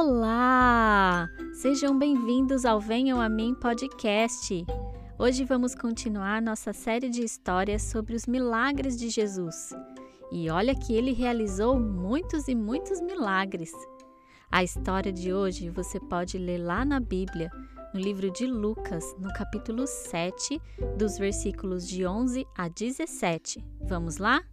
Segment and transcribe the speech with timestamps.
[0.00, 1.28] Olá!
[1.54, 4.64] Sejam bem-vindos ao Venham a Mim podcast.
[5.18, 9.74] Hoje vamos continuar nossa série de histórias sobre os milagres de Jesus.
[10.30, 13.72] E olha que ele realizou muitos e muitos milagres.
[14.48, 17.50] A história de hoje você pode ler lá na Bíblia,
[17.92, 20.62] no livro de Lucas, no capítulo 7,
[20.96, 23.64] dos versículos de 11 a 17.
[23.80, 24.44] Vamos lá?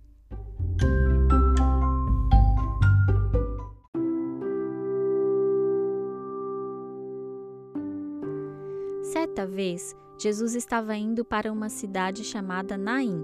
[9.06, 13.24] Certa vez, Jesus estava indo para uma cidade chamada Naim,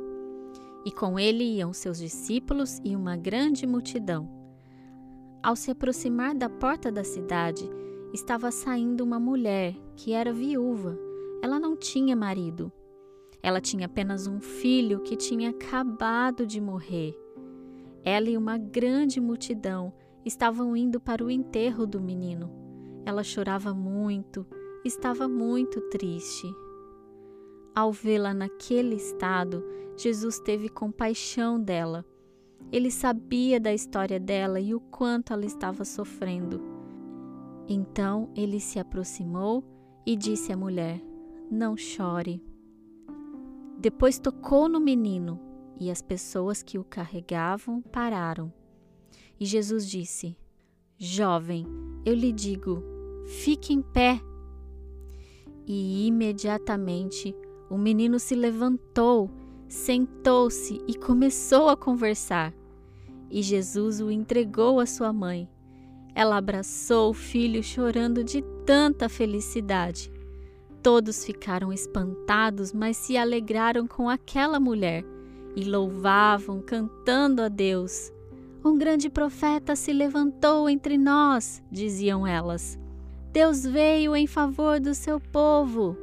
[0.85, 4.29] e com ele iam seus discípulos e uma grande multidão.
[5.41, 7.67] Ao se aproximar da porta da cidade,
[8.13, 10.95] estava saindo uma mulher que era viúva.
[11.41, 12.71] Ela não tinha marido.
[13.41, 17.17] Ela tinha apenas um filho que tinha acabado de morrer.
[18.03, 19.91] Ela e uma grande multidão
[20.23, 22.51] estavam indo para o enterro do menino.
[23.03, 24.45] Ela chorava muito
[24.83, 26.53] estava muito triste.
[27.73, 29.63] Ao vê-la naquele estado,
[29.95, 32.05] Jesus teve compaixão dela.
[32.71, 36.61] Ele sabia da história dela e o quanto ela estava sofrendo.
[37.67, 39.63] Então ele se aproximou
[40.05, 41.01] e disse à mulher:
[41.49, 42.43] Não chore.
[43.77, 45.39] Depois tocou no menino
[45.79, 48.51] e as pessoas que o carregavam pararam.
[49.39, 50.37] E Jesus disse:
[50.97, 51.65] Jovem,
[52.05, 52.83] eu lhe digo,
[53.25, 54.21] fique em pé
[55.67, 57.35] e imediatamente
[57.69, 59.29] o menino se levantou,
[59.67, 62.53] sentou-se e começou a conversar.
[63.29, 65.47] E Jesus o entregou à sua mãe.
[66.13, 70.11] Ela abraçou o filho chorando de tanta felicidade.
[70.83, 75.05] Todos ficaram espantados, mas se alegraram com aquela mulher
[75.55, 78.11] e louvavam, cantando a Deus.
[78.65, 82.80] Um grande profeta se levantou entre nós, diziam elas.
[83.31, 85.95] Deus veio em favor do seu povo.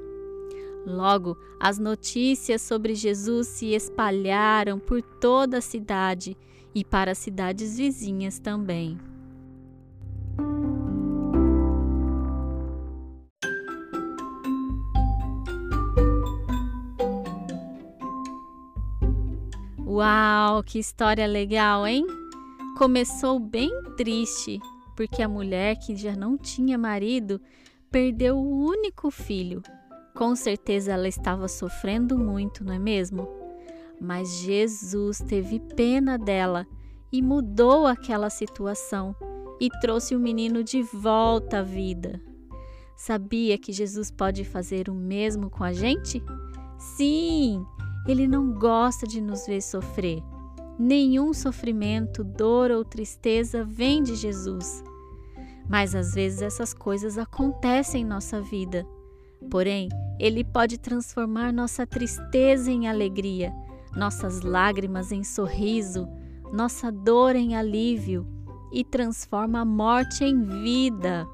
[0.87, 6.35] Logo, as notícias sobre Jesus se espalharam por toda a cidade
[6.75, 8.99] e para as cidades vizinhas também.
[19.87, 22.07] Uau, que história legal, hein?
[22.79, 24.61] Começou bem triste,
[24.99, 27.41] porque a mulher que já não tinha marido
[27.89, 29.63] perdeu o único filho.
[30.13, 33.29] Com certeza ela estava sofrendo muito, não é mesmo?
[34.01, 36.67] Mas Jesus teve pena dela
[37.13, 39.15] e mudou aquela situação
[39.61, 42.21] e trouxe o menino de volta à vida.
[42.97, 46.21] Sabia que Jesus pode fazer o mesmo com a gente?
[46.77, 47.65] Sim,
[48.05, 50.21] ele não gosta de nos ver sofrer.
[50.79, 54.85] Nenhum sofrimento, dor ou tristeza vem de Jesus.
[55.69, 58.87] Mas às vezes essas coisas acontecem em nossa vida.
[59.51, 63.53] Porém, Ele pode transformar nossa tristeza em alegria,
[63.97, 66.09] nossas lágrimas em sorriso,
[66.53, 68.27] nossa dor em alívio
[68.73, 71.27] e transforma a morte em vida.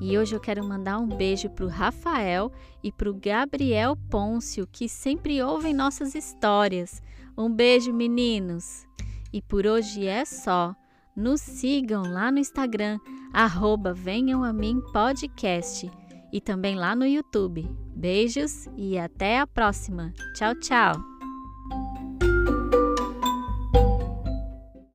[0.00, 4.68] E hoje eu quero mandar um beijo para o Rafael e para o Gabriel Pôncio,
[4.70, 7.02] que sempre ouvem nossas histórias.
[7.36, 8.86] Um beijo, meninos!
[9.32, 10.74] E por hoje é só.
[11.14, 12.98] Nos sigam lá no Instagram,
[13.32, 15.90] arroba Venham a Mim Podcast
[16.32, 17.68] e também lá no YouTube.
[17.94, 20.12] Beijos e até a próxima.
[20.34, 21.15] Tchau, tchau!